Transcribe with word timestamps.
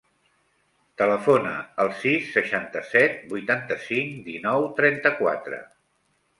Telefona 1.01 1.51
al 1.83 1.91
sis, 1.99 2.25
seixanta-set, 2.39 3.21
vuitanta-cinc, 3.35 4.19
dinou, 4.33 4.69
trenta-quatre. 4.83 5.65